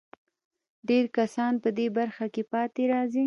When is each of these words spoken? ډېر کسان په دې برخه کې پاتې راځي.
ډېر 0.89 1.05
کسان 1.17 1.53
په 1.63 1.69
دې 1.77 1.87
برخه 1.97 2.25
کې 2.33 2.43
پاتې 2.51 2.83
راځي. 2.91 3.19